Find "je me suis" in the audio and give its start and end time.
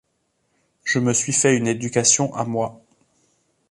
0.83-1.31